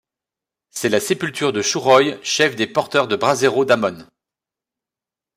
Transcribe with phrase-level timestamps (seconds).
[0.71, 4.03] C'est la sépulture de Shouroy, chef des porteurs de brazero d'Amon.